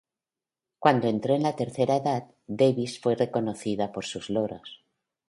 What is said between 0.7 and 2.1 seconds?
Cuando entró en la tercera